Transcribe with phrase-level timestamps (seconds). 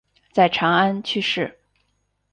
[0.31, 1.59] 在长安去世。